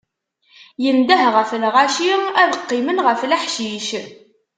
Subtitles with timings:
[0.89, 2.11] Indeh ɣef lɣaci
[2.41, 3.87] ad qqimen ɣef leḥcic.